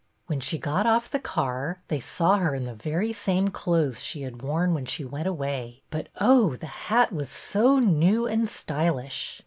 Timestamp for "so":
7.29-7.77